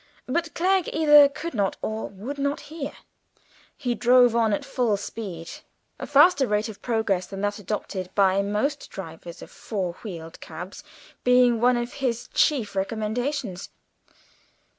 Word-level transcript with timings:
But 0.25 0.55
Clegg 0.55 0.89
either 0.91 1.29
could 1.29 1.53
not 1.53 1.77
or 1.83 2.07
would 2.09 2.39
not 2.39 2.61
hear; 2.73 2.93
he 3.77 3.93
drove 3.93 4.35
on 4.35 4.51
at 4.51 4.65
full 4.65 4.97
speed, 4.97 5.51
a 5.99 6.07
faster 6.07 6.47
rate 6.47 6.67
of 6.67 6.81
progress 6.81 7.27
than 7.27 7.41
that 7.41 7.59
adopted 7.59 8.09
by 8.15 8.41
most 8.41 8.89
drivers 8.89 9.43
of 9.43 9.51
four 9.51 9.93
wheeled 10.03 10.39
cabs 10.39 10.83
being 11.23 11.61
one 11.61 11.77
of 11.77 11.93
his 11.93 12.27
chief 12.33 12.75
recommendations. 12.75 13.69